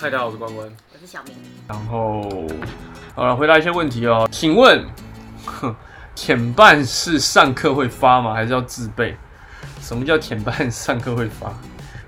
[0.00, 0.64] 嗨，大家好，我是关关。
[0.92, 1.34] 我是小明。
[1.66, 2.46] 然后，
[3.16, 4.28] 好了，回答一些问题哦。
[4.30, 4.84] 请问，
[5.44, 5.74] 哼，
[6.14, 8.32] 潜办是上课会发吗？
[8.32, 9.16] 还是要自备？
[9.80, 11.52] 什么叫潜伴上课会发？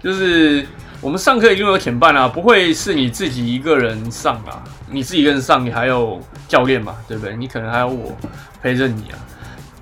[0.01, 0.65] 就是
[1.01, 4.63] 我们上课一定有潜伴啊，不会是你自己一个人上啊。
[4.89, 7.35] 你自己一个人上，你还有教练嘛，对不对？
[7.35, 8.17] 你可能还有我
[8.63, 9.19] 陪着你啊。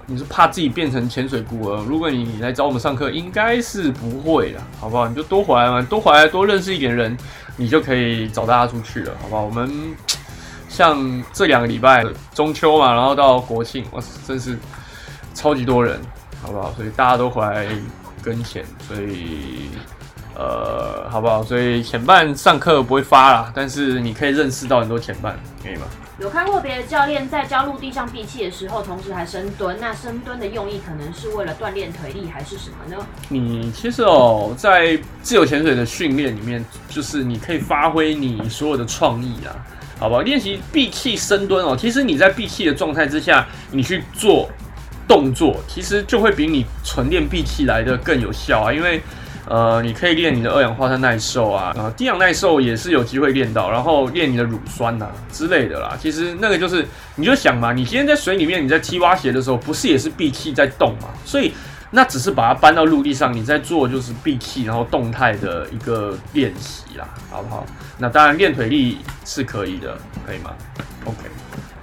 [0.07, 1.85] 你是怕自己变成潜水孤儿？
[1.85, 5.07] 如果你来找我们上课，应该是不会的，好不好？
[5.07, 7.15] 你就多回来嘛，多回来多认识一点人，
[7.59, 9.43] 你就可以找大家出去了，好不好？
[9.43, 9.69] 我们
[10.71, 14.57] 像这两个礼拜中秋嘛，然后到国庆，哇，真是
[15.35, 16.01] 超级多人，
[16.41, 16.73] 好不好？
[16.75, 17.67] 所以大家都回来
[18.23, 19.71] 跟前，所以
[20.39, 21.43] 呃，好不好？
[21.43, 25.83] 所以前半上课不会发啦，但是你可以认识到很多前半，可以吗？
[26.21, 29.77] 有看过别的教练在教陆地上闭气的时候，同时还深蹲。
[29.81, 33.05] 那深蹲的用意可能是为了锻炼腿力，还是什么呢？
[33.29, 39.51] 你其实哦，在自由潜水的训练里面，就是你可以发挥你所有的创意啊，
[39.99, 40.21] 好不好？
[40.23, 44.49] 练习闭气深蹲哦，其实你在闭气的状态之下，你去做
[45.09, 49.03] 动作，其实就会比你纯练闭气来的更有效啊，因为。
[49.49, 55.97] 呃，你可以练你的二氧化碳耐受啊，啊，低氧耐受也是有机会练到，然后练你的乳酸呐之类的啦。
[55.99, 61.09] 其实那个就是，你就想嘛，你今天在水里面，你在踢蛙鞋的时候，不是也是闭气在动嘛？
[61.25, 61.55] 所以
[61.91, 67.65] 那只是把它搬到陆地上，你在做就是闭气然后动态的一个练习啦，好不好？
[67.97, 70.51] 那当然练腿力是可以的，可以吗
[71.07, 71.17] ？OK。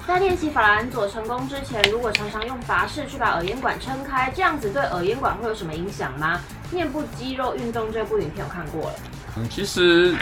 [0.08, 6.40] 在练习法兰佐成功之前，如果常常用法式去把耳咽管撑开，这样子对耳咽管会有什么影响吗？
[6.76, 8.96] 面部肌肉运动这部影片我看过了。
[9.38, 10.14] 嗯，其实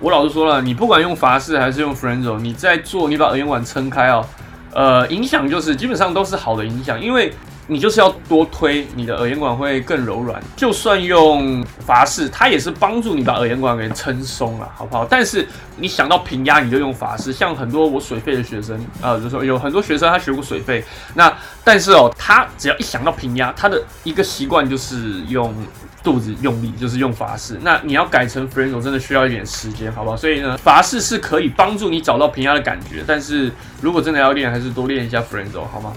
[0.00, 4.24] 我老实说了，你不管用法式还是用 f r e n z o 你在做，你把耳咽管撑开哦，
[4.72, 7.34] 呃，影响就是基本上都是好的影响，因为。
[7.70, 10.42] 你就是要多推，你的耳咽管会更柔软。
[10.56, 15.04] 就算用法式，它也是帮助你把耳咽管给撑松了，好不好？
[15.04, 17.30] 但是你想到平压，你就用法式。
[17.30, 20.82] 像很多我水肺的学生，呃，就说有很多学生他学过水肺，
[21.14, 21.30] 那
[21.62, 25.54] 但是哦，他只要一想到平压，他的一个习惯就是用
[26.02, 27.58] 肚子用力，就是用法式。
[27.60, 30.16] 那你要改成 f r e n z o 真的需要一点时间，好不好？
[30.16, 33.52] 所以呢，法式是可以帮助你找到平压的感觉，但是
[33.82, 35.92] 如果真的要练，还是多练一下 f r e n z o 好吗？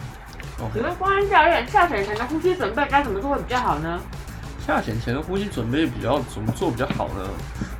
[0.74, 4.00] 请问关教练，下潜前的呼吸准备该怎么做会比较好呢？
[4.66, 7.30] 下潜前的呼吸准备比较怎么做比较好呢？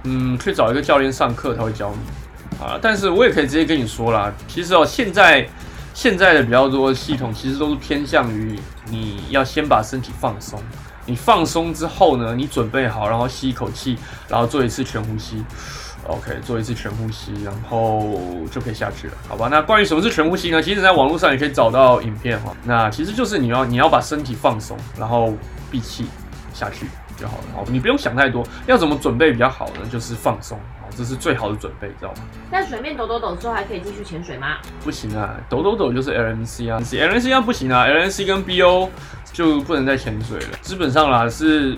[0.04, 2.80] 嗯，去找一个教练上课，他会教你啊。
[2.82, 5.48] 但是我也可以直接跟你说啦，其实哦，现在
[5.94, 8.60] 现在的比较多系统其实都是偏向于
[8.90, 10.60] 你要先把身体放松，
[11.06, 15.44] 你放松之后呢，你准备好，然后吸一口气，然后做一次全呼吸。
[16.12, 18.20] OK，做一次全呼吸，然后
[18.52, 19.48] 就可以下去了，好吧？
[19.50, 20.62] 那关于什么是全呼吸呢？
[20.62, 22.56] 其实，在网络上也可以找到影片哈。
[22.64, 25.34] 那其实就是你要你要把身体放松，然后
[25.72, 26.06] 闭气
[26.54, 26.86] 下去
[27.16, 27.44] 就好了。
[27.56, 28.46] 好，你不用想太多。
[28.68, 29.88] 要怎么准备比较好呢？
[29.92, 32.18] 就是放松，好，这是最好的准备，知道吗？
[32.52, 34.58] 在水面抖抖抖之后，还可以继续潜水吗？
[34.84, 38.90] 不行啊，抖抖抖就是 LNC 啊，LNC 啊不行啊，LNC 跟 BO
[39.32, 40.58] 就不能再潜水了。
[40.62, 41.78] 基本上啦是。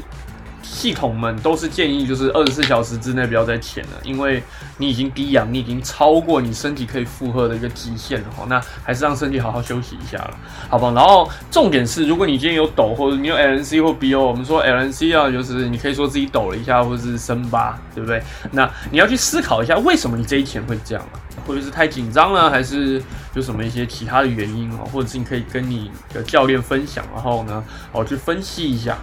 [0.73, 4.41] 系统们都是建议，就是二十四小时之内不要再潜了，因为
[4.79, 8.43] 你已经低氧，你已经超过你身体可以负荷的一个极限了哈。
[8.49, 10.37] 那还是让身体好好休息一下了，
[10.69, 10.93] 好不好？
[10.93, 18.21] 然后重点是，如果你今天有抖，或者你有 LNC 或 BO，我们说 LNC 啊，就是你可以说自己抖了一下，或者是深巴，对不对？
[18.51, 21.21] 那你要去思考一下，为什么你这一潜会这样啊？
[21.45, 23.01] 会不会是太紧张了，还是
[23.35, 24.87] 有什么一些其他的原因哦？
[24.91, 28.97] 或者是你可以跟你的教练分享，然后呢，哦去分析一下。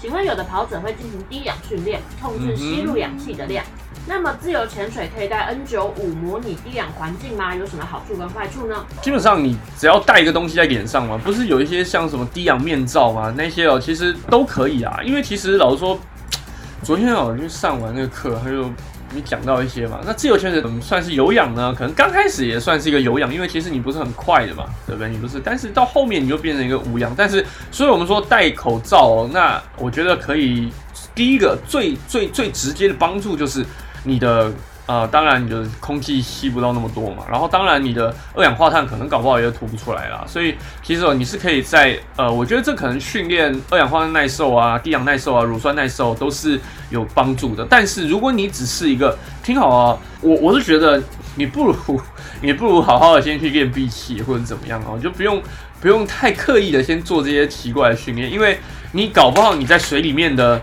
[0.00, 3.64] 请问有的跑者会进行低氧训练，控制吸入氧气的量。
[4.08, 7.54] 那么自由潜水可以带 N 九五模拟低氧环境吗？
[7.54, 8.84] 有什么好处跟坏处呢？
[9.02, 13.34] 基本上你只要带一个东西在脸上嘛，不是有一些像什么低氧面罩吗？
[13.36, 15.00] 那些哦，其实都可以啊。
[15.02, 15.98] 因为其实老实说，
[16.82, 18.70] 昨天哦去上完那个课，他就。
[19.16, 21.74] 你讲到一些嘛，那自由潜水怎么算是有氧呢？
[21.76, 25.08] 可能刚开始也算是一个有氧，因为其实你不是很快的嘛，对不对？
[25.08, 27.12] 你不是，但是到后面你就变成一个无氧。
[27.16, 30.70] 但是，所以我们说戴口罩，那我觉得可以，
[31.14, 33.64] 第一个最最最直接的帮助就是
[34.04, 34.52] 你的。
[34.86, 46.60] 呃，当然你的空气吸不到那么多嘛，然后当然你的二氧化碳可能搞不好也吐不出来啦，所以其实，你是可以在呃，我觉得这可能训练二氧化碳耐受啊、低氧耐受啊、乳酸耐受都是
[46.90, 47.66] 有帮助的。
[47.68, 51.02] 但是如果你只是一个听好啊，我我是觉得
[51.34, 52.00] 你不如
[52.40, 55.42] 你不如好好的先去练闭气或者怎么样哦，就不用
[55.80, 58.60] 不用太刻意的先做这些奇怪的训练，因为
[58.92, 60.62] 你搞不好你在水里面的。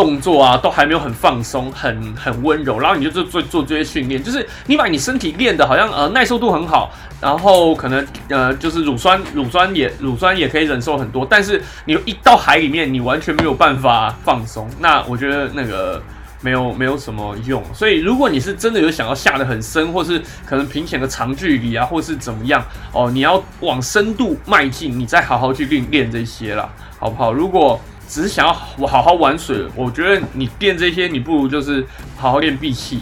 [0.00, 16.02] 动作啊，都还没有很放松，很很温柔，然后你就做做做这些训练，就是你把你身体练的好像呃耐受度很好，然后可能呃就是乳酸乳酸也乳酸也可以忍受很多，但是你一到海里面，你完全没有办法放松，那我觉得那个
[16.40, 17.62] 没有没有什么用。
[17.74, 22.64] 所以如果你是真的有想要下的很深，或是可能平潜的长距离啊，或是怎么样
[22.94, 26.66] 哦，你要往深度迈进，你再好好去练练这些啦，
[26.98, 27.34] 好不好？
[27.34, 27.78] 如果
[28.10, 31.86] 只是想要我好好玩水，我觉得你练这些，你不如就是
[32.16, 33.00] 好好练闭气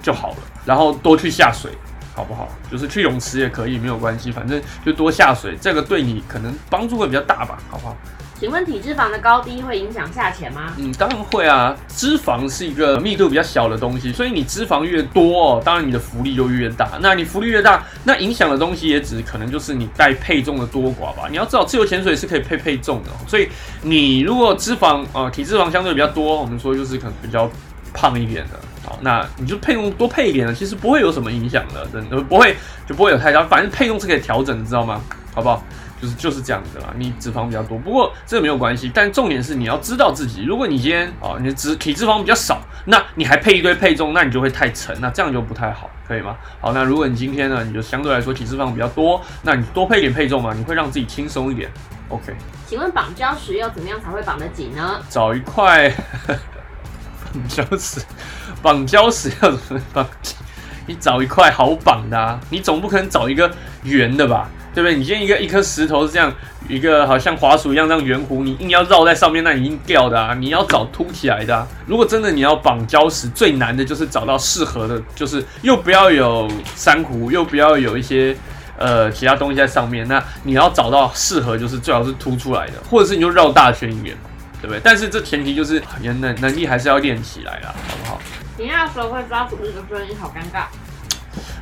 [0.00, 1.72] 就好了，然后多去下水。
[2.16, 2.48] 好不好？
[2.70, 7.96] 就是去泳池也可以，没有关系，反正就多下水，这个对你可能帮助会比较大吧，好不好？
[8.44, 10.74] 请问体脂肪的高低会影响下潜吗？
[10.76, 11.74] 嗯，当然会啊。
[11.88, 16.90] 脂肪是一个密度比较小的东西，所以你脂肪越多，当然你的浮力就越大。
[17.00, 21.26] 那你浮力越大，那影响的东西也只可能就是你带配重的多寡吧。
[21.30, 23.48] 你要知道，自由潜水是可以配配重的，所以
[23.80, 27.50] 你如果脂肪呃体脂肪相对比较多，我们说就是可能比较
[27.94, 28.60] 胖一点的。
[28.84, 32.54] 好，那你就配重多配一点呢，其实不会有什么影响的，真的不会
[32.86, 35.00] 就不会有太大，反正配重是可以调整，你知道吗？
[35.34, 35.64] 好不好？
[36.04, 36.92] 就是就是这样子啦。
[36.96, 46.36] 你脂肪比较多，不过这个没有关系，但重点是你要知道自己，如果你今天哦，你的脂体脂肪比较少，那你还配一堆配重，那你就会太沉，那这样就不太好，可以吗？
[46.60, 51.70] 好，那如果你今天呢，你就相对来说体脂肪比较多，那你多配点配重嘛，你会让自己轻松一点。
[52.10, 52.34] OK。
[52.66, 55.00] 请问绑胶时要怎么样才会绑得紧呢？
[55.08, 55.90] 找一块。
[57.32, 58.00] 绑胶时，
[58.62, 60.06] 绑胶时要怎么绑？
[60.86, 62.38] 你找一块好绑的啊！
[62.50, 63.50] 你总不可能找一个
[63.84, 64.50] 圆的吧？
[64.74, 64.96] 对不对？
[64.96, 66.32] 你先一个一颗石头是这样，
[66.68, 70.34] 一个好像滑鼠一样这样圆弧，你硬要绕在上面，那一定掉的啊！
[70.34, 71.54] 你要找凸起来的。
[71.56, 78.36] 啊如果真的你要绑礁石，最难的就是找到适合的，就是又不要有珊瑚，又不要有一些
[78.76, 80.06] 呃其他东西在上面。
[80.08, 84.16] 那你要找到适合，就是最好是凸出来的，或者是你就绕大圈圆。
[84.60, 84.80] 对不对？
[84.82, 88.20] 但是这前提就是能能能力还是要练起来啦，好不好？
[88.56, 90.64] 平压的时候会发出一个声音，好尴尬。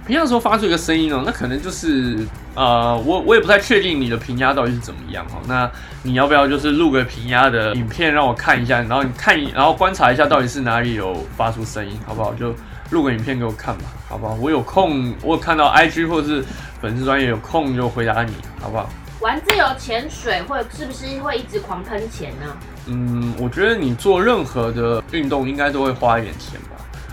[0.07, 2.19] 平压的时候发出一个声音哦，那可能就是
[2.55, 5.39] 呃，我我也不太确定你的平压到底是怎么样哦。
[5.47, 5.71] 那
[6.03, 12.35] 你要不要就是录个平压的影片让我看一下，然后你看，然后观察一下到底是哪里有发出声音，好不好？
[12.35, 12.53] 就
[12.91, 14.35] 录个影片给我看吧，好不好？
[14.41, 16.45] 我有空，我有看到 IG 或者是
[16.81, 18.91] 粉丝专业有空就回答你，好不好？
[19.21, 22.57] 玩自由潜水会是不是会一直狂喷钱呢？
[22.87, 26.72] 嗯，我觉得你做任何的运动应该都会花一点钱吧？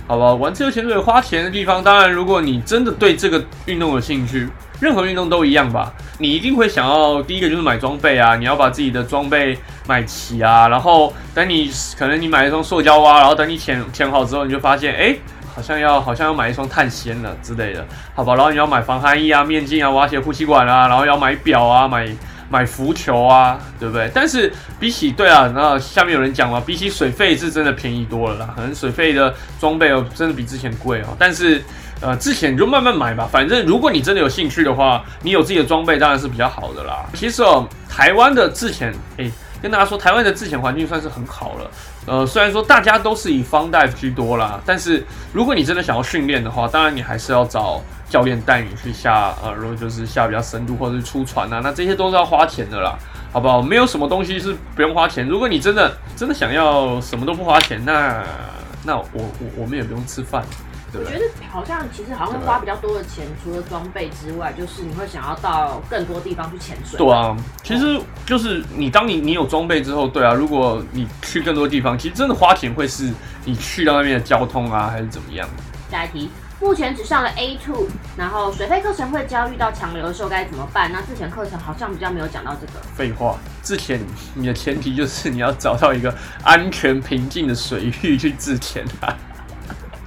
[0.09, 5.93] 好吧，玩自由潜水花钱的地方，当然如果你真的对这个运动有兴趣，任何运动都一样吧？
[6.17, 9.55] 你一定会想要第一个就是买装备啊，你要把自己的装备
[9.87, 15.15] 买齐啊，然后等你可能你买一双塑胶蛙，然后等你潜潜好之后，你就发现哎。
[15.55, 17.85] 好像要好像要买一双碳纤了之类的，
[18.15, 22.07] 好吧，然后你要买防寒衣啊、面镜啊、挖鞋呼吸管啊，然后要买表啊、买
[22.49, 24.09] 买浮球啊，对不对？
[24.13, 31.15] 但是比起对啊，那下面有人讲了，比起水费是真的便宜多了啦，可能水费的装备哦，真的比之前贵哦。
[31.17, 31.63] 但是
[32.01, 37.05] 呃，之前你就慢慢买吧，反正如果你真的有兴趣的话，你有自己的装备当然是比较好的啦。
[37.13, 39.31] 其实哦，台湾的之前诶。
[39.61, 41.69] 跟大家说，台湾的自潜环境算是很好了。
[42.09, 49.35] 呃，虽然说大家都是以方代居多啦，但是如果你真的想要训练的话，当然你还是要找教练带你去下。
[49.43, 52.97] 呃，如果就是下比较深度或者是出船啊，那这些都是要花钱的啦，
[53.31, 53.61] 好不好？
[53.61, 55.27] 没有什么东西是不用花钱。
[55.27, 58.23] 如果你真的真的想要什么都不花钱，那
[58.83, 60.43] 那我我我们也不用吃饭。
[60.93, 66.97] 我觉得好像其实好像会花比较多的钱，除了装备之外，就是你会想要到更多地方去潜水。
[66.97, 73.11] 对啊，其实就是你当你你有装备之后，对啊，如果你去更多地方，其实真的花钱会是
[73.45, 75.47] 你去到那边的交通啊，还是怎么样？
[75.91, 77.87] 下一题，目前只上了 A two，
[78.17, 80.91] 然后水费课程会教遇到强流的时候该怎么办？
[80.91, 82.73] 那之前课程好像比较没有讲到这个。
[82.95, 83.99] 废话，之前
[84.33, 89.15] 你的前提就是你要找到一个安全平静的水域去自潜啊。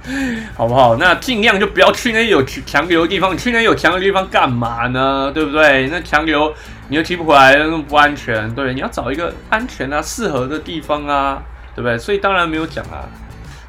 [0.55, 0.97] 好不好？
[0.97, 3.33] 那尽量就不要去那些有强流的地方。
[3.33, 5.31] 你去那些有强流的地方干嘛呢？
[5.33, 5.87] 对不对？
[5.89, 6.53] 那强流
[6.89, 8.53] 你又提不回来，那不安全。
[8.53, 11.41] 对，你要找一个安全啊、适合的地方啊，
[11.75, 11.97] 对不对？
[11.97, 13.07] 所以当然没有讲啊。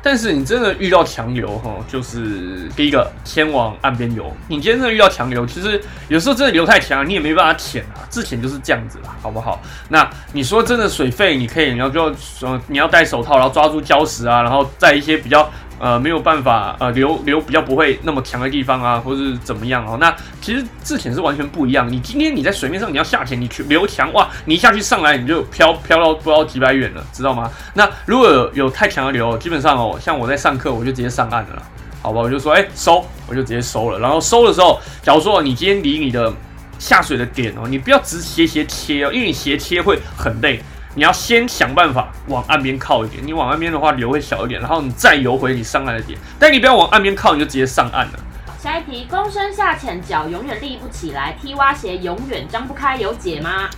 [0.06, 4.30] 但是你真的遇到强流哈，就是第一个先往岸边游。
[4.48, 8.04] 你今天真的遇到强流，其实有时候真的流太强，你也没办法潜啊。
[8.10, 9.62] 之前就是这样子啦，好不好？
[9.88, 15.50] 那你说真的水费，你可以，你要就说你要戴手套，然后抓住礁石啊，然后在一些比较。
[15.78, 19.98] 呃，没有办法，呃，流流比较不会那么强的地方啊，或者是怎么样哦？
[20.00, 21.90] 那其实自潜是完全不一样。
[21.90, 27.50] 你今天你在水面上你要下潜，你去流强哇，你一下去上来你就飘飘到不知道几百远了，知道吗？
[27.74, 31.62] 那如果有有太强的流，基本上哦，像我在上课，我就直接上岸了，
[32.00, 32.20] 好吧？
[32.20, 33.98] 我就说，哎，收，我就直接收了。
[33.98, 36.32] 然后收的时候，假如说你今天离你的
[36.78, 40.62] 下水的点哦，你不要直斜斜切哦，因为你斜切会很累。
[40.94, 46.18] 你要先想办法往岸边靠一点，你往岸边的话流会小一点，然后你再游回你上岸的点。
[46.38, 48.12] 但你不要往岸边靠，你就直接上岸了。
[48.58, 53.68] 下一题，躬身下潜，脚永远立不起来，踢蛙鞋永远张不开，有解吗？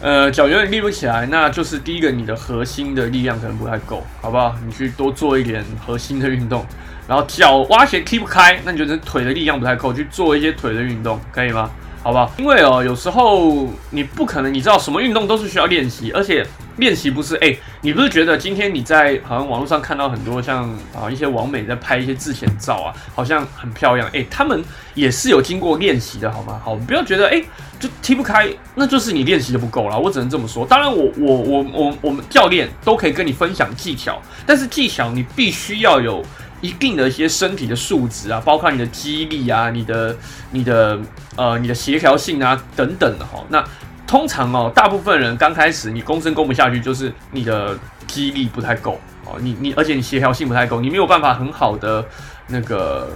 [0.00, 4.56] 呃，脚永远立不起来，那就是第一个，你的核心的力量可能不太够，好不好？
[4.66, 6.66] 你去多做一点核心的运动，
[7.06, 11.70] 然后脚蛙鞋踢不开，那你就是腿的力量不太够，去做一些腿的运动，可以吗？
[12.04, 16.46] 好吧，因为哦，有时候你不可能，你知道什么运动都是需要练习，而且
[16.76, 26.60] 练习不是哎，你不是觉得今天你在好像网络上看到很多像啊一些网美在拍一些自前照啊，好像很漂亮哎，他们也是有经过练习的好吗？
[26.62, 27.42] 好，不要觉得哎
[27.80, 30.66] 就踢不开，那就是你练习的不够了，我只能这么说。
[30.66, 36.22] 当然，我我我我我们教练都可以跟你分享技巧，但是技巧你必须要有。
[36.64, 40.16] 一定的一些身体的素质啊，包括你的肌力啊，你的、
[40.50, 40.98] 你的
[41.36, 43.44] 呃、你的协调性啊等等的哈。
[43.50, 43.62] 那
[44.06, 52.02] 通常哦，大部分人刚开始你弓身弓不下去，就是你的肌力不太够哦，你你而且你协调性不太够，你没有办法很好的
[52.46, 53.10] 那个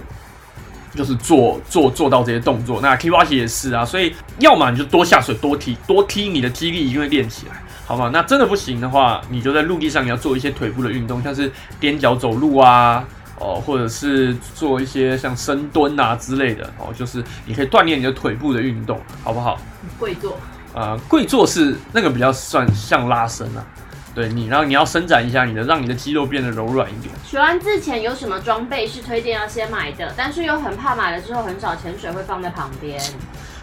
[0.93, 2.79] 就是做做做到这些动作。
[2.81, 7.53] 那 K 八 T 也是啊，所以要么你就多下水多踢多踢，你的肌力一定会练起来，
[7.87, 8.11] 好吗？
[8.13, 11.51] 那真的不行的话，你就在陆地上你要做一些腿部的运动，像是
[11.81, 13.03] 踮脚走路啊。
[13.39, 19.57] 哦，或者是做一些像深蹲啊之类的哦，就是你可以锻炼你的腿部的运动，好不好？
[19.97, 20.37] 跪坐
[20.75, 23.65] 啊，跪坐是那个比较算像拉伸啊，
[24.13, 27.13] 对你，然后你要伸展一下你的，让你的肌肉变得柔软一点。
[27.25, 30.13] 学完之前有什么装备是推荐要先买的？
[30.17, 33.01] 但是又很怕买了之后很少潜水会放在旁边。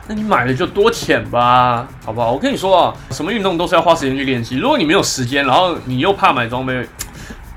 [0.09, 2.33] 那你买了就多潜吧，好不好？
[2.33, 4.57] 我跟你说啊，什么运动都是要花时间去练习。
[4.57, 6.89] 如果你没有时间，然后你又怕买装备。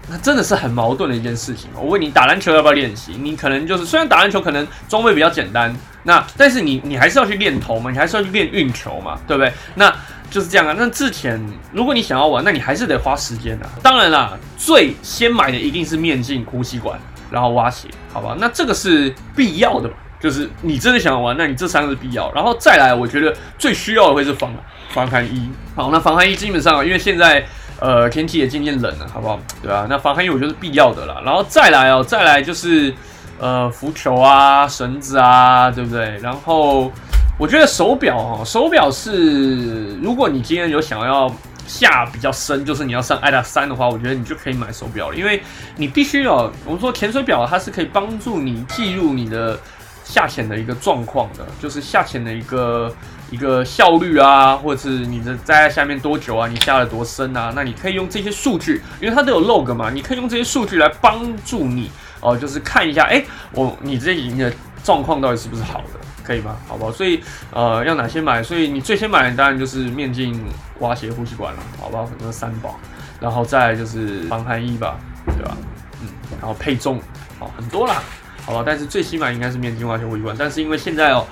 [0.09, 1.69] 那真的是很矛盾的一件事情。
[1.75, 3.13] 我问你，打篮球要不要练习？
[3.19, 5.71] 你可能就是虽然打篮球可能装备比较简单，
[6.03, 9.53] 那但是你你还是要去练投嘛，你还是要去练运球嘛，对不对？
[9.75, 9.93] 那
[10.31, 10.73] 就是这样啊。
[10.75, 11.39] 那之前
[11.71, 13.69] 如果你想要玩，那你还是得花时间的。
[13.83, 16.99] 当然啦，最先买的一定是面镜、呼吸管，
[17.29, 18.35] 然后蛙鞋，好吧？
[18.39, 19.93] 那这个是必要的嘛？
[20.19, 22.31] 就是你真的想要玩，那你这三个是必要。
[22.33, 24.51] 然后再来，我觉得最需要的会是防
[24.89, 25.51] 防寒衣。
[25.75, 27.45] 好，那防寒衣基本上因为现在。
[27.81, 29.39] 呃，天气也渐渐冷了，好不好？
[29.61, 31.21] 对啊，那防寒衣我觉得是必要的啦。
[31.23, 32.93] 然后再来哦，再来就是
[33.39, 36.17] 呃浮球啊、绳子啊，对不对？
[36.17, 36.91] 然后
[37.37, 41.33] 我觉得手表哦，手表是如果你今天有想要
[41.67, 45.41] 下比较深，就是你要上爱达三的话，我觉得你就可以买手表了，因为
[45.77, 49.57] 你必须哦，我们说潜水表它是可以帮助你记录你的
[50.03, 52.93] 下潜的一个状况的，就是下潜的一个。
[53.31, 57.51] 一个效率啊，或者是你的在下面多久啊，你下了多深啊？
[57.55, 64.51] 那你可以用这些数据，因为它都有 log 嘛，你可以用这些数据来帮助你哦，就是看一下，哎，我你这你的
[64.83, 66.55] 状况到底是不是好的，可以吗？
[66.67, 66.91] 好不好？
[66.91, 67.21] 所以
[67.51, 68.41] 呃，要哪些买？
[68.41, 70.43] 所以你最先买的当然就是面镜、
[70.79, 72.09] 蛙鞋、呼吸管了，好不好？
[72.19, 72.79] 那三宝，
[73.19, 75.55] 然后再就是防寒衣吧，对吧？
[76.01, 76.07] 嗯，
[76.39, 76.99] 然后配重，
[77.39, 78.01] 好很多啦。
[78.49, 81.23] 好吧，但是最起码应该是面筋蛙鞋呼吸管，但是因为现在哦，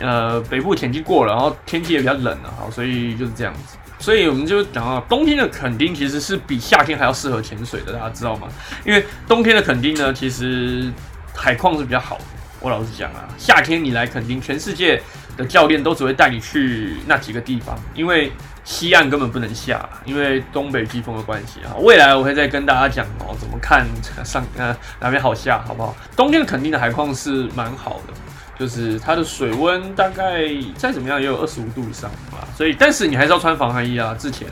[0.00, 3.78] 呃，北部天气过了，然后天气也比较冷了，好，所以就是这样子。
[3.98, 8.48] 所以我们就讲到冬天的垦丁其实是比夏天还要适合潜水的，大家知道吗？
[8.84, 10.92] 因为冬天的垦丁呢，其实
[11.34, 12.24] 海况是比较好的。
[12.60, 15.00] 我老实讲啊，夏天你来垦丁，全世界
[15.38, 18.30] 的教练都只会带你去那几个地方，因为。
[18.68, 21.72] 西岸根本不能下，因为东北季风的关系啊。
[21.78, 23.86] 未来我会再跟大家讲哦，怎么看
[24.22, 25.96] 上呃哪边好下，好不好？
[26.14, 28.12] 冬天肯定的海况是蛮好的，
[28.58, 30.42] 就是它的水温大概
[30.76, 32.46] 再怎么样也有二十五度以上吧。
[32.54, 34.46] 所以，但是你还是要穿防寒衣啊，之前，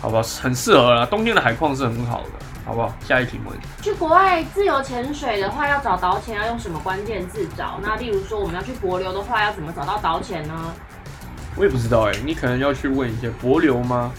[0.00, 0.22] 好不好？
[0.22, 2.90] 很适合啦，冬天的海况是很好的，好不好？
[3.06, 3.54] 下一题问。
[3.82, 7.78] 去国外自由潜水的话，要找导潜要用什么关键字找？
[7.82, 10.72] 那例如说我们要去柏流的话，要怎么找到导潜呢？
[11.58, 14.12] 我也不知道哎，你可能要去问一些博流吗？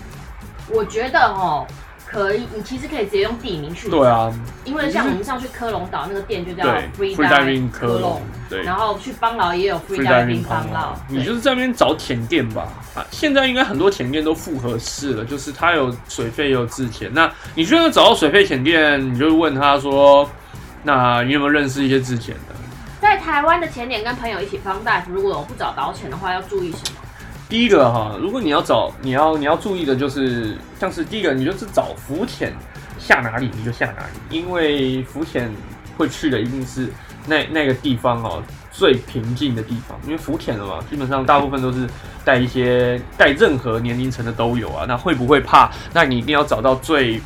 [0.72, 1.66] 我觉得哦，
[2.06, 3.90] 可以，你其实可以直接用地名去。
[3.90, 4.32] 对啊，
[4.66, 6.64] 因为像我们上去科隆岛那个店就叫
[6.98, 8.62] Free Diving 科隆，对。
[8.64, 12.68] 然后去邦劳也有 Free Diving 邦劳，你就是在那边找甜店吧。
[12.94, 17.10] 啊，现在应该很多甜店都复合式了，就是它有水费也有自潜。
[17.14, 20.30] 那你觉得找到水费甜店，你就问他说，
[20.84, 22.56] 那你有没有认识一些自潜的？
[23.02, 27.00] 在台湾的潜点跟朋友一起放大夫，如果我不找导潜的话，要注意什么？
[27.50, 32.54] 第一个哈，如果你要找，你要你要注意的就是，像是第一个，你就是找浮潜
[33.00, 35.52] 下哪里你就下哪里，因为浮潜
[35.98, 36.88] 会去的一定是
[37.26, 41.88] 那那个地方哦最平静的地方，因为浮潜了嘛，基本上大部分都是
[42.24, 45.72] 带一些带任何年龄层的都有啊，那会不会怕？
[45.92, 47.20] 那你一定要找到最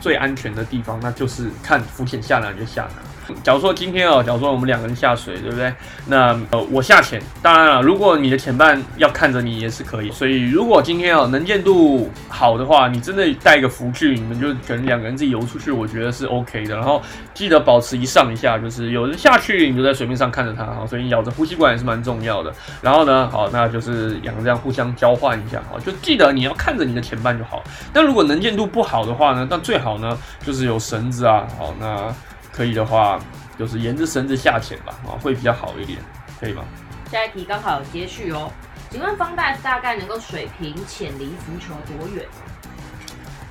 [0.00, 3.07] 最安全的地方，那就是看浮潜下哪就下哪。
[3.42, 5.72] 假如说今天哦，假如说我们两个人下水，对不对？
[6.06, 10.10] 那呃，我下潜，当然了，如果你的潜伴要看着你也是可以。
[10.10, 16.74] 所以如果今天哦能见度好的话，你真的带一个浮具，你们就可能两个人自己游出去，我觉得是 OK 的。
[16.74, 17.02] 然后
[17.34, 22.52] 记得保持一上一下，就是有人下去，你就在水面上看着他，好，所以你咬着呼吸管也是蛮重要的。
[22.80, 27.62] 然后呢，好，那就是两个这样互相交换一下，好，就记得你要看着你的潜伴就好。
[27.92, 32.14] 但如果能见度不好的话呢，那最好呢就是有绳子啊，好，那
[32.58, 33.20] 可以的话
[33.56, 36.00] 就是沿着绳子下潜吧，啊，会比较好一点，
[36.40, 36.64] 可以吗？
[37.08, 38.50] 下一题刚好有接续哦，
[38.90, 42.26] 请问方大夫大概能够水平潜离浮球多远？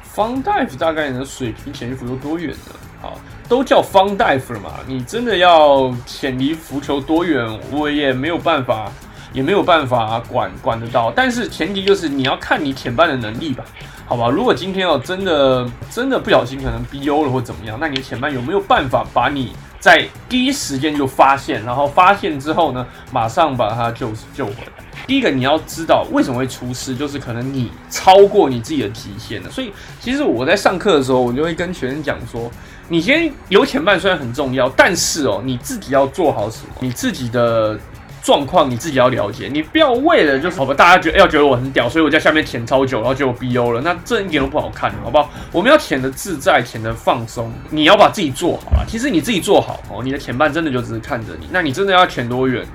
[0.04, 2.76] 方大夫大概能水平潜离浮球多远呢？
[3.02, 8.92] 好，都叫方大夫了嘛，你真的要潜离浮球多远，我也没有办法。
[9.34, 13.64] 也没有办法管管得到，但是前提就是你要看你潜伴的能力吧，
[14.08, 14.30] 好吧？
[14.30, 24.86] 如果今天哦真的真的不小心可能 BO 了或怎么样，那你的潜伴有没有办法把你在第一时间就发现，然后发现之后呢，马上把它救救回来？
[25.06, 29.50] 第一个你要知道为什么会出事，就是可能你超过你自己的极限了。
[29.50, 32.50] 所以其实我在上课的时候，我就会跟学生讲说，
[32.88, 37.78] 你先有潜伴虽然很重要，但是哦你自己要做好什么，你自己的。
[38.22, 45.30] 状况你自己要了解，你不要为了就是好吧，大家觉得要觉得我很屌，所以我在下面潜超久，然后结果 BO 了，那这一点都不好看，好不好？
[45.52, 48.86] 我们要潜的自在，潜的放松，你要把自己做好了。
[48.88, 52.66] 其实你自己做好哦，你的潜伴真的就只是看着你，那你真的要潜多远，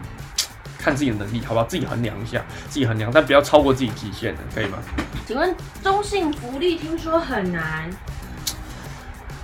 [0.79, 1.67] 看自己的能力，好不好？
[1.67, 4.79] 自己衡量一下，自己衡量，但不要超过自己极限的，可以吗？
[5.27, 7.91] 请问中性福利听说很难。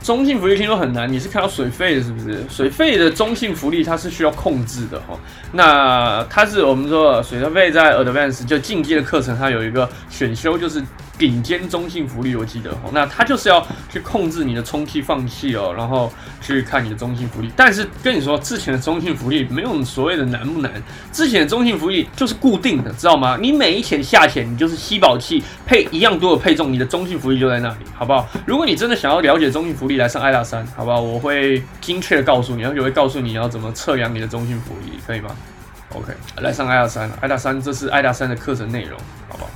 [0.09, 2.43] 中性浮力听说很难，你是看到水费的是不是？
[2.49, 5.15] 水费的中性浮力它是需要控制的哈。
[5.53, 10.83] 那它是我们说水费在 Advanced 就进阶的课程，它有一个选修就是。
[11.19, 17.51] 顶尖中性浮力，我记得哦，那它就是要去控制你的充气放气哦，然后去看你的中性浮力。
[17.57, 20.71] 但是跟你说，之前的中性浮力没有所谓的难不难，
[21.11, 23.37] 之前的中性浮力就是固定的，知道吗？
[23.37, 28.25] 你每一潜下潜，你就是吸饱气配一样多的配重，你的中性浮力就在那里，好不好？
[28.47, 31.01] 如果你真的想要了解中性浮力，来上爱大三，好不好？
[31.01, 35.31] 我会精确的告诉你，而且会告诉你要怎么测量你的中性浮力，可以吗
[35.95, 39.51] ？OK，来上爱大三，爱大三，这是爱大三的课程内容，好不好？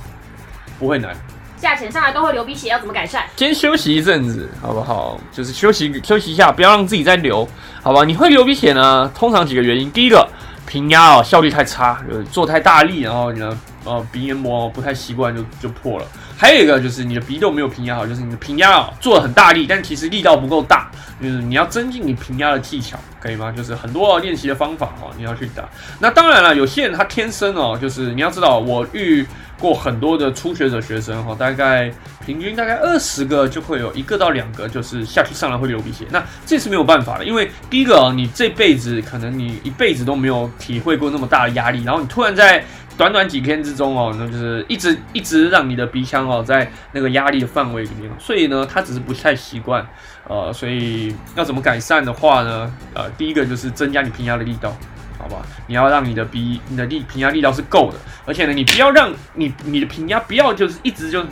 [0.77, 1.15] 不会难。
[1.57, 3.23] 价钱上来都会流鼻血，要怎么改善？
[3.37, 5.17] 先休息一阵子，好不好？
[5.31, 7.47] 就是休息休息一下，不要让自己再流，
[7.81, 8.03] 好吧？
[8.03, 9.09] 你会流鼻血呢？
[9.15, 10.27] 通常几个原因，第一个
[10.67, 16.05] 平压哦效率太差，呃做太大力，然后你的呃鼻黏膜不太习惯就就破了。
[16.43, 23.49] 还有一个就是你的鼻窦没有平压好，就是你的平压哦做的很大力，但其实力道不够大，就是你要增进你平压的技巧，可以吗？
[23.49, 25.63] 就是很多练习的方法哦，你要去打。
[25.99, 29.25] 那当然了，有些人他天生哦，就是你要知道我遇。
[29.59, 31.89] 过很多的初学者学生哈，大概
[32.25, 36.05] 平均大概二十个就会有一个到两个，就是下去上来会流鼻血。
[36.09, 42.65] 那这是没有办法的，因为第一个啊，你这辈子可能你一辈子都没有体会过那么大的压力，然后你突然在
[42.97, 49.85] 短短几天之中哦，那就是一直一直让你的鼻腔哦在那个压力的范围里面，所以呢，他只是不太习惯，
[50.27, 52.73] 呃，所以要怎么改善的话呢？
[52.93, 54.75] 呃，第一个就是增加你平压的力道。
[55.19, 61.23] 好吧，你要让你的鼻、你的力平压力道是够的，而且呢，你不要让你你的平压不要就是一直就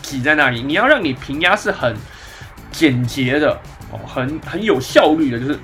[0.00, 1.92] 挤在那里，你要让你平压是很
[2.70, 3.58] 简洁的
[3.90, 5.58] 哦，很很有效率的，就是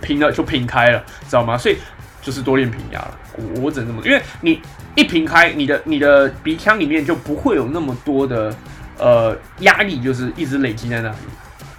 [0.00, 1.56] 平了就平开了，知道吗？
[1.56, 1.76] 所以
[2.26, 3.16] 就是多练平压了。
[3.36, 4.60] 我我只能这么，因为你
[4.96, 8.52] 一平开，你的你的鼻腔里面就不会有那么多的
[8.98, 11.16] 呃压力，就是一直累积在那里。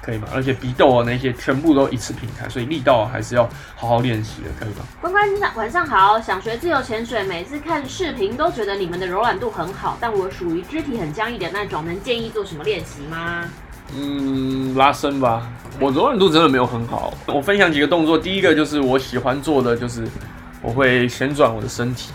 [0.02, 0.30] 可以吗？
[0.34, 3.44] 而且鼻窦啊那些全部都一次平开，所以力道还是要
[3.76, 4.86] 好好练习的，可以吗？
[5.02, 13.44] 关关晚上好，想学自由潜水，每次看视频都觉得你们的柔软度很好，但我属于肢体很僵硬的那种，能建议做什么练习吗？
[13.94, 15.50] 嗯，拉伸吧。
[15.80, 17.14] 我柔软度真的没有很好。
[17.26, 20.08] 我分享几个动作，第一个就是我喜欢做的，就是
[20.62, 22.12] 我会旋转我的身体，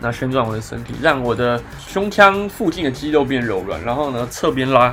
[0.00, 4.84] 那旋转我的身体，让我的胸腔附近的肌肉变柔软，然后呢侧边拉，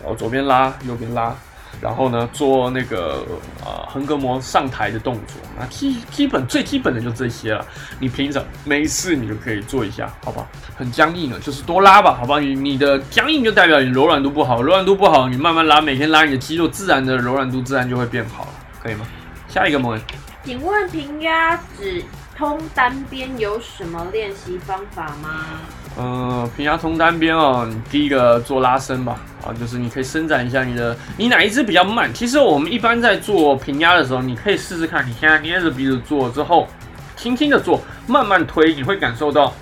[0.00, 1.34] 然后左边拉，右边拉。
[1.80, 3.24] 然后呢，做那个
[3.64, 7.64] 呃横膈膜上抬的动作，那基基本最基本的就这些了。
[8.00, 10.48] 你平常没事你就可以做一下，好不好？
[10.76, 12.40] 很僵硬的，就是多拉吧，好吧？
[12.40, 18.50] 你你的僵硬就代表你柔软度不好，柔软度不好，你慢慢拉，每天拉你的肌肉，自然的柔软度自然就会变好了，
[18.82, 19.06] 可以吗？
[19.46, 20.00] 下一个问
[20.48, 22.02] 请问平压只
[22.34, 25.60] 通单边有什么练习方法吗？
[25.98, 32.10] 嗯，平压通单边哦，你第一个做拉伸吧，啊，就是你可以伸展一下你的，你哪一只比较慢？
[32.14, 36.66] 其实我们一般在做平压的时候，你可以试试看，你现在捏着鼻子做之后，
[37.14, 39.52] 轻轻的做，慢慢推，你会感受到，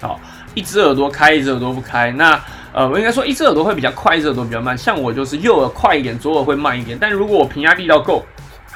[0.00, 0.20] 好，
[0.54, 2.12] 一只耳朵开，一只耳朵不开。
[2.12, 2.40] 那
[2.72, 4.78] 呃，我应该说一只耳朵会比较快，一只耳朵比较慢。
[4.78, 6.96] 像我就是右耳快一点，左耳会慢一点。
[6.96, 8.24] 但如果我平压力道够，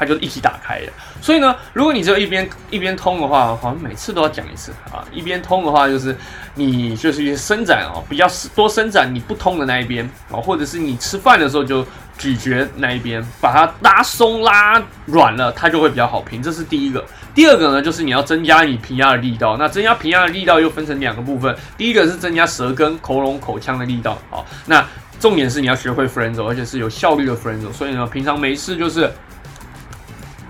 [0.02, 0.92] 它就一起打开了。
[1.20, 5.04] 所以呢，如果你只有一边一边通的话，好像每次都要讲一次啊。
[5.12, 6.16] 一边通的话，就是
[6.54, 11.86] 你就是伸展哦，比较多伸展你不通的那一边啊，或者是你吃饭的时候就
[12.18, 16.42] 咀嚼那一边，把它拉松拉软了，它就会比较好平。
[16.42, 17.04] 这是第一个。
[17.34, 19.56] 第二个呢，就是你要增加你平压的力道。
[19.56, 24.18] 那增加平压的力道又分成两个部分，第一个是增加舌根、喉咙、口腔的力道。
[24.28, 24.84] 好，那
[25.18, 29.10] 重点是你要学会 f r e n z o 而且是有效率的 f r e n z o 所以呢，平常没事就是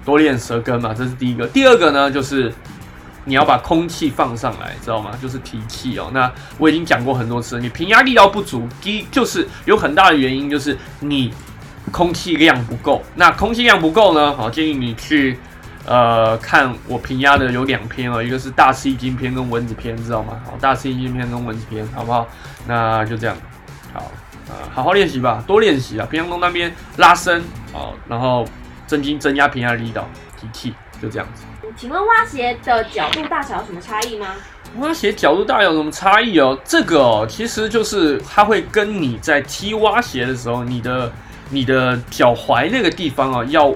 [0.04, 1.46] 多练舌根嘛，这是第一个。
[1.46, 2.52] 第二个呢，就是
[3.24, 5.10] 你要把空气放上来，知道吗？
[5.20, 6.10] 就是提气哦。
[6.12, 11.32] 那我已经讲过很多次，你平压力道不足，第一就是有很大的原因就是你
[11.90, 13.02] 空气量不够。
[13.14, 15.38] 那空气量不够呢，好，建议你去。
[15.84, 20.40] 呃，看我平压的有两篇哦，一个是大 C 金篇跟蚊子篇，知道吗？
[20.44, 22.24] 好，大 C 金篇跟蚊子篇，好不好？
[22.68, 23.36] 那就这样，
[23.92, 24.12] 好，
[24.48, 28.46] 呃，好好练习吧，多练习啊，平阳洞那边拉伸，好，然后
[28.86, 30.08] 增筋增压平压力道，
[30.40, 31.44] 提气，就这样子。
[31.76, 34.28] 请问蛙鞋的角度大小有什么差异吗？
[34.78, 36.58] 蛙鞋角度大小有什么差异哦？
[36.64, 41.12] 这个哦，其实就是它会跟你在踢蛙鞋的时候，你的
[41.50, 43.74] 你的脚踝那个地方啊要。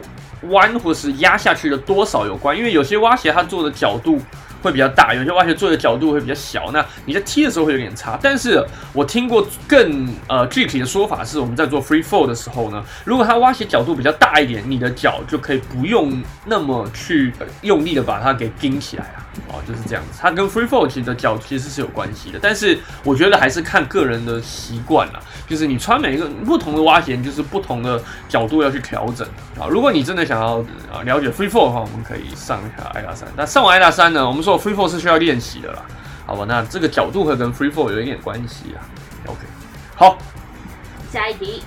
[0.51, 4.21] 弯或是压下去的多少有关，因为有些蛙鞋它做的角度
[4.67, 8.19] 会比较大，有些挖掘做的角度会比较小，那你在踢的时候会有点差。
[8.21, 19.26] 但是我听过更呃具体的说法是，我们在做 free fall 的时候呢，如果它挖鞋角度比较大一点，你的脚就可以不用那么去用力的把它给钉起来啊。
[19.49, 25.21] 哦，就是这样子，它跟 free fall 其实的脚其实是有关系的，但是我觉得还是看个人的习惯啦。
[25.49, 29.27] 就是你穿每一个不同的蛙鞋，就是不同的角度要去调整
[29.59, 29.67] 啊。
[29.69, 30.59] 如果你真的想要
[30.93, 33.29] 啊了解 free fall 的话，我们可以上一下艾达三。
[33.37, 35.83] 那上完艾达三呢，我们说 free fall 是需要练习的啦，
[36.27, 36.45] 好吧？
[36.49, 38.83] 那这个角度会跟 free fall 有一点关系啊。
[39.27, 39.39] OK，
[39.95, 40.19] 好，
[41.13, 41.63] 下一题。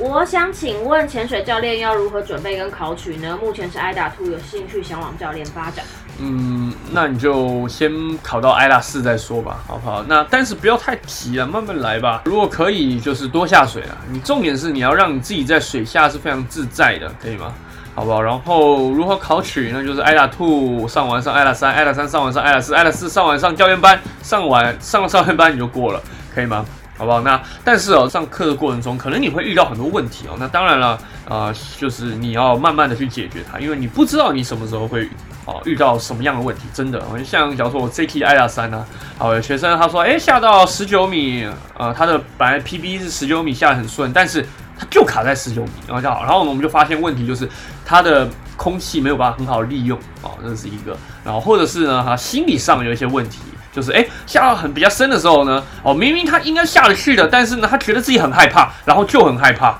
[0.00, 3.36] 我想请问潜水教练要如何准备跟考取呢？
[3.42, 5.84] 目前是 IDA 2有兴趣想往教练发展。
[6.20, 7.90] 嗯，那你就先
[8.22, 10.02] 考到 IDA 四再说吧，好不好？
[10.08, 12.22] 那但是不要太急啊，慢慢来吧。
[12.24, 13.96] 如果可以，就是多下水啊。
[14.10, 17.54] 你重点是你要让你自己在水下是非常自在的，可以吗？
[17.94, 18.20] 好不好？
[18.22, 19.70] 然后如何考取？
[19.72, 26.00] 那就是 IDA Two 上完上 IDA 三，IDA 三上完上 IDA 四，IDA 四上完上教练班，上完上了教练班你就过了，
[26.34, 26.64] 可以吗？
[26.96, 27.20] 好不好？
[27.20, 30.34] 那但是哦，上课的过程中，可能你会遇到很多问题哦。
[30.36, 35.08] 那当然了，啊，就是你要慢慢的去解决它，因为你不知道你什么时候会
[35.48, 36.62] 哦遇到什么样的问题。
[36.72, 38.84] 真的，像假如说我 ZT 艾达三呢，
[39.16, 44.46] 好，有学生他说，哎，下到十九米，呃，他的本来 PB 是十九米下的很顺，但是
[44.78, 47.48] 他就卡在十九米，然后就好，然后呢我们就发现问题就是
[47.84, 53.38] 他的空气没有办法很好利用，哦，这是一个，然后或者是呢，他心理上有一些问题。
[53.70, 59.78] 就是哎，下到很比较深的时候呢，哦，明明他应该下得去的，但是呢，他觉得自己很害怕，然后就很害怕，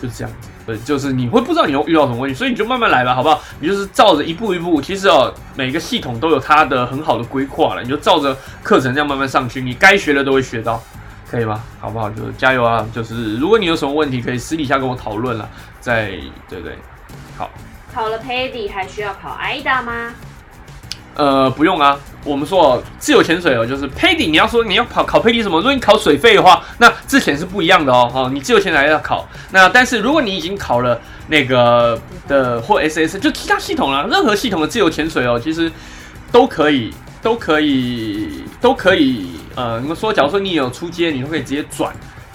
[0.00, 0.32] 就是这样。
[0.66, 3.40] 对，就是你会不知道你会遇到什么问题，所以你就慢慢来吧，好不好？
[3.60, 10.82] 你就是照着一步一步，其实哦，每个系统都有它的很好的规划了，你就照着课程这样慢慢上去，你该学的都会学到，
[11.30, 11.62] 可以吗？
[11.80, 12.10] 好不好？
[12.10, 12.86] 就是加油啊！
[12.92, 15.48] 就是如果你有什么问题，可以私底下跟我讨论了，
[15.80, 16.12] 再
[16.48, 16.76] 对对，
[17.36, 17.50] 好。
[17.92, 20.14] 考了 PADI 还需要考 IDA 吗？
[21.14, 21.98] 呃，不用啊。
[22.22, 24.26] 我们说自由潜水哦，就是配底。
[24.26, 25.56] 你要说你要考考配底什么？
[25.56, 28.10] 如果你考水费的话，那之前是不一样的哦。
[28.12, 29.26] 哈，你自由潜水要考。
[29.50, 35.72] 那但是如果你已经考了那个的或 SS，就其他系统了，任何系统的自由潜水哦，其实
[36.30, 36.92] 都可以，
[37.22, 39.30] 都可以，都可以。
[39.54, 41.90] 呃，你们说，假如说你有出街，你都可以直接转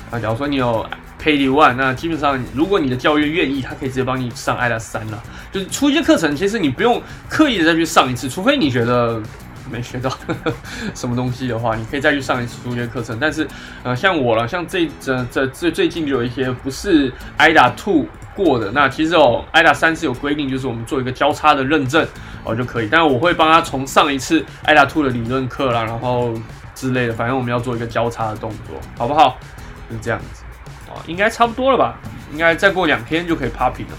[0.10, 0.20] 啊。
[0.20, 0.84] 假如说你有。
[1.26, 5.24] K D One，那基本上如果你的教员愿意，他可以直接帮你上 IDA 三了。
[5.52, 9.20] 就是初阶课程，其实你不用刻意的再去上一次，除非你觉得
[9.72, 10.16] 没学到
[10.94, 13.18] 什么东西的话，你可以再去上一次初阶课程。
[13.20, 13.48] 但是，
[13.82, 22.08] 呃，像我了，像这这这最最近就有一些不是 I 打 Two 过的，那其实哦，IDA 三是有规定，就是我们做一个交叉的认证
[22.44, 22.88] 哦就可以。
[22.92, 26.36] 但我会帮他重上一次 IDA Two 的理论课啦，然后
[26.76, 29.40] 之类的，反正我们要做一个交叉的动作，好不好？
[29.90, 30.45] 就这样子。
[31.08, 31.96] 应该差不多了吧？
[32.32, 33.98] 应该再过两天就可以 popping 了。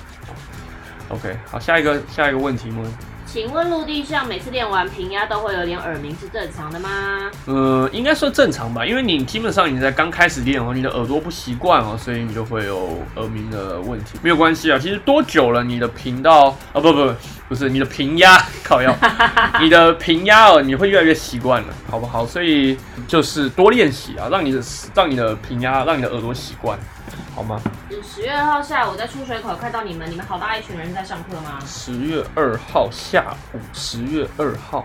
[1.08, 2.82] OK，好，下一个下一个问题吗？
[3.26, 7.30] 请问陆地上每次练完平压都会有点耳鸣，是正常的吗？
[7.46, 14.18] 呃，应该算正常吧，因为你基本上你在刚开始练哦，你的耳朵不习惯哦，所以你就会有耳鸣的问题。
[14.22, 17.14] 没有关系啊，其实多久了，你的频道啊，不不不
[17.54, 18.94] 是你的平压靠腰，
[19.60, 22.26] 你的平压哦，你会越来越习惯了，好不好？
[22.26, 24.60] 所以就是多练习啊，让你的
[24.94, 26.78] 让你的平压，让你的耳朵习惯。
[27.34, 27.60] 好吗？
[28.02, 31.58] 十月二号下午在出水口看到你们，你们好大一群人在上课吗？
[31.66, 34.84] 十月二号下午，十月二号，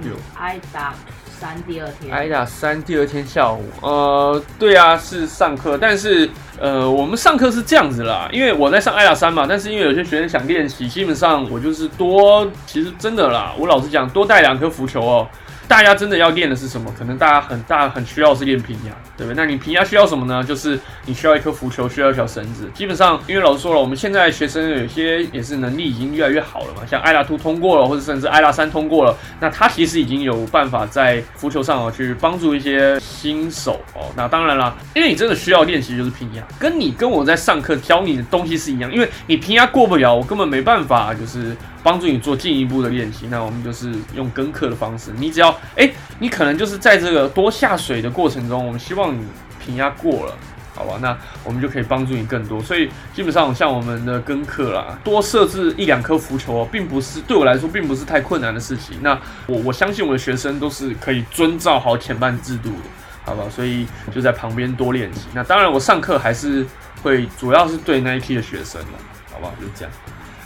[0.00, 0.12] 有。
[0.38, 0.94] I 打
[1.40, 15.28] 三第二天，挨打三第二天下午，呃，对啊，是上课，但是呃，我们上课是这样子啦，因为我在上挨打三嘛，但是因为有些学生想练习，基本上我就是多，其实真的啦，我老实讲，多带两颗浮球哦。
[15.74, 16.88] 大家真的要练的是什么？
[16.96, 19.34] 可能大家很大很需要是练平压，对不对？
[19.34, 20.40] 那你平压需要什么呢？
[20.44, 22.70] 就是你需要一颗浮球，需要一条绳子。
[22.72, 34.12] 基本上，因为老师说了，我们现在学生有些也是能力已经越来越好了嘛，像艾拉图通过了，或者甚至艾拉三通过了，那他其实已经有办法在浮球上哦去帮助一些新手哦。
[34.16, 41.56] 那当然了，因为你真的需要练习就是平压，跟你跟我在上课教你的东西是一样，因为你平压过不了，我根本没办法就是。
[41.84, 45.12] 帮助你做进一步的练习，那我们就是用跟课的方式。
[45.18, 49.22] 你只要哎，你可能就是在这个多下水的过程中，我们希望你
[49.62, 50.34] 平压过了，
[50.74, 50.98] 好吧？
[51.02, 52.58] 那我们就可以帮助你更多。
[52.62, 58.96] 所以基本上像我们的跟课啦，多设置一两颗浮球，并不是对我来说并不是太困难的事情。
[59.02, 62.88] 那我我相信我的学生都是可以遵照好前半制度的，
[63.26, 63.44] 好吧？
[63.50, 65.26] 所以就在旁边多练习。
[65.34, 66.66] 那当然我上课还是
[67.02, 68.88] 会主要是对那一批的学生的，
[69.30, 69.52] 好不好？
[69.60, 69.92] 就这样。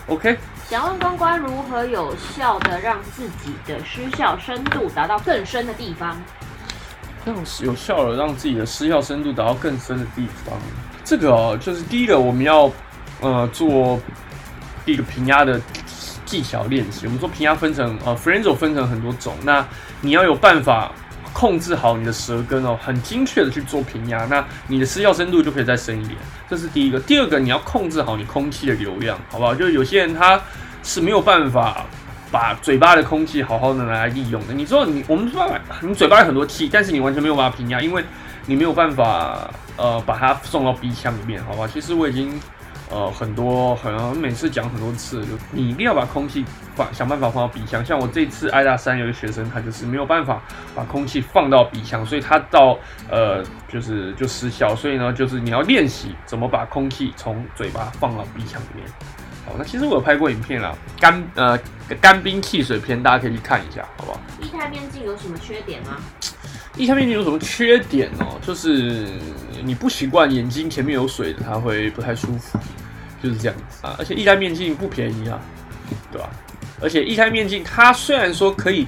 [0.07, 0.37] OK。
[0.69, 6.15] 想问关关如何有效的让自己的失效深度达到更深的地方？
[7.25, 10.55] 让有效的让自己的失效深度达到更深的地方，
[11.03, 12.71] 这个哦，就是第一个我们要
[13.19, 13.99] 呃做
[14.85, 15.59] 一个平压的
[16.23, 17.07] 技巧练习。
[17.07, 19.65] 我们说平压分成呃 f r e n z o 分成很多种，那
[20.01, 20.91] 你要有办法
[21.39, 26.19] 控制好你的舌根哦，很精确的去做平压，那你的失效深度就可以再深一点。
[26.49, 26.99] 这是第一个。
[26.99, 29.55] 第二个，你要控制好你空气的流量，好不好？
[29.55, 30.41] 就是有些人他。
[30.81, 31.85] 是没有办法
[32.31, 34.53] 把嘴巴的空气好好的拿来利用的。
[34.53, 35.45] 你知道，你我们说，
[35.81, 38.01] 你嘴巴有很多气，但是你完全没有办法平压，因为
[38.45, 41.67] 你没有办法呃把它送到鼻腔里面，好吧？
[41.71, 42.39] 其实我已经
[42.89, 46.43] 呃很多，好像每次讲很多次，就你一定要把空气
[46.75, 47.85] 放想办法放到鼻腔。
[47.85, 50.41] 像我这次挨大三有个学生，他就是没有办法
[50.75, 52.77] 把空气放到鼻腔，所以他到
[53.09, 54.75] 呃就是就失效。
[54.75, 58.85] 所以呢，就是你要练习怎么把空气从嘴巴放到鼻腔里面。
[59.45, 61.57] 好那其实我有拍过影片啦，干呃
[62.01, 64.19] 干冰汽水片，大家可以去看一下，好不好？
[64.41, 65.97] 液态面镜有什么缺点吗？
[66.75, 68.39] 液态面镜有什么缺点哦？
[68.45, 69.07] 就是
[69.63, 72.59] 你不习惯眼睛前面有水的，它会不太舒服，
[73.21, 73.95] 就是这样子啊。
[73.99, 75.39] 而且液态面镜不便宜啊，
[76.11, 76.29] 对吧？
[76.81, 78.85] 而且液态面镜它虽然说可以。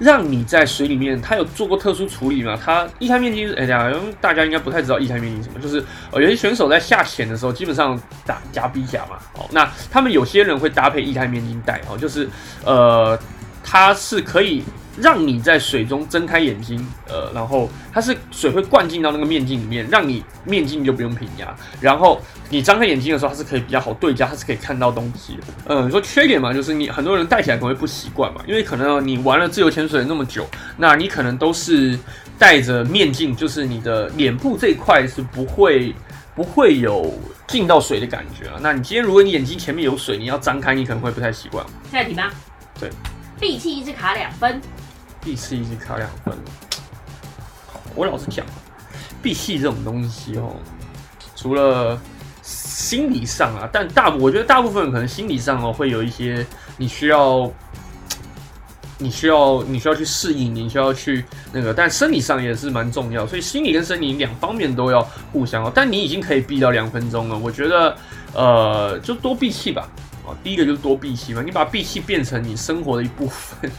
[0.00, 2.58] 让你在水里面，它有做过特殊处理嘛？
[2.62, 3.88] 它液态面镜，哎呀，
[4.20, 12.28] 大家应该不太知道液态面镜什么，就是呃，有些选手在下潜的时候，基本上打夹鼻夹嘛，哦，那他们有些人会搭配液态面镜戴，哦，就是
[12.64, 13.16] 呃，
[13.62, 14.64] 它是可以。
[14.96, 21.54] 让你在水中睁开眼睛，呃，然后它是水会灌进到那个面镜里面，让你面镜就不用平压。
[21.80, 25.42] 然后你张开眼睛的时候，它是可以比较好对焦，它是可以看到东西的。
[25.66, 31.98] 嗯，你说缺点嘛，就是你很多人戴起来可能会不习惯嘛，因为可能你玩了自由潜水那么久，那你可能都是
[32.38, 35.94] 戴着面镜，就是你的脸部这一块是不会
[36.36, 37.12] 不会有
[37.48, 38.54] 进到水的感觉啊。
[38.60, 41.64] 那你今天如果你眼睛前面有水，你要张开，你可能会不太习惯。
[41.90, 42.30] 下一题吧？
[42.78, 42.90] 对，
[43.40, 44.60] 闭气一直卡两分。
[45.24, 46.34] 闭气一直卡两分，
[47.94, 48.44] 我老实讲，
[49.22, 50.54] 闭气这种东西哦，
[51.34, 51.98] 除了
[52.42, 57.50] 心理上啊，但大我觉得大部分可能心理上哦会有一些你需要，
[58.98, 65.72] 你需要你需要去适应，你需要去那个，但生理上也是蛮重要，所以心理跟生理两方面都要互相哦。
[65.74, 67.96] 但你已经可以闭到两分钟了，我觉得
[68.34, 69.88] 呃就多闭气吧。
[70.26, 73.70] 哦，第一个就是多闭气嘛，你把闭气变成你生活的一部分，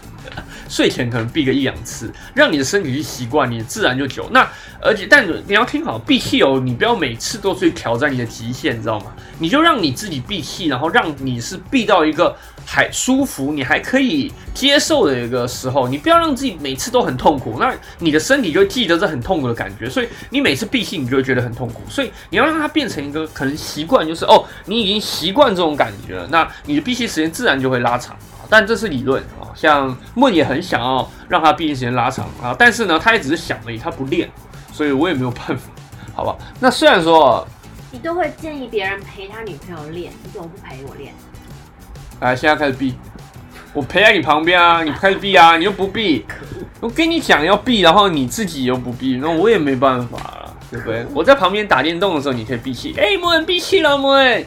[0.67, 4.27] 睡前可能闭个一两次，让你的身体去习惯，你自然就久。
[4.31, 4.47] 那
[4.81, 9.13] 而且，但你要听好，闭气哦，你不要每次都去挑战你的极限，你知道吗？
[9.39, 12.35] 你就让你自己闭气，然后让你是闭到一个
[12.65, 21.81] 还舒服，你还可以接受的一个时候，你不要让自己每次都很痛苦，那你的身体就记得这很痛苦的感觉，所以你每次闭气，你就会觉得很痛苦。
[21.89, 26.27] 所以你要让它变成一个可能习惯，就是哦，你已经习惯这种感觉了。
[26.31, 28.15] 那你的闭气时间自然就会拉长，
[28.49, 29.49] 但这是理论啊。
[29.55, 34.29] 像梦也很想要让他闭气时间拉长啊，但是呢，他也只是想而已，他不练，
[34.73, 35.71] 所以我也没有办法，
[36.13, 36.35] 好吧？
[36.59, 37.47] 那虽然说
[37.91, 41.13] 你都会建议别人陪他女朋友练，你怎么不陪我练？
[42.19, 42.95] 来，现在开始闭，
[43.73, 46.25] 我陪在你旁边啊， 你开始闭啊，你又不闭，
[46.81, 51.05] 我跟你讲要闭，然后你自己又不闭，那我也没办法了，对不对？
[51.13, 54.45] 我在旁边打电动的时候，你可以闭气，哎，莫恩闭气了，莫恩，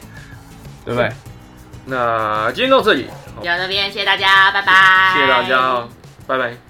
[0.85, 1.09] 对不对？
[1.85, 5.13] 那今天到这里，就到这边，谢谢大家，拜拜。
[5.13, 5.87] 谢谢大家，
[6.27, 6.68] 拜拜。